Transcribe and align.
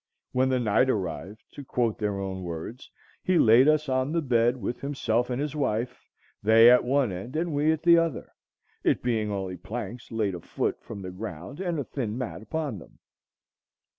When 0.31 0.49
the 0.49 0.59
night 0.59 0.89
arrived, 0.89 1.43
to 1.51 1.63
quote 1.63 1.99
their 1.99 2.19
own 2.19 2.41
words,—"He 2.41 3.37
laid 3.37 3.67
us 3.67 3.87
on 3.87 4.11
the 4.13 4.21
bed 4.23 4.57
with 4.57 4.81
himself 4.81 5.29
and 5.29 5.39
his 5.39 5.55
wife, 5.55 6.01
they 6.41 6.71
at 6.71 6.81
the 6.81 6.87
one 6.87 7.11
end 7.11 7.35
and 7.35 7.53
we 7.53 7.71
at 7.71 7.83
the 7.83 7.99
other, 7.99 8.31
it 8.83 9.03
being 9.03 9.31
only 9.31 9.57
planks 9.57 10.11
laid 10.11 10.33
a 10.33 10.41
foot 10.41 10.81
from 10.81 11.03
the 11.03 11.11
ground, 11.11 11.59
and 11.59 11.77
a 11.77 11.83
thin 11.83 12.17
mat 12.17 12.41
upon 12.41 12.79
them. 12.79 12.97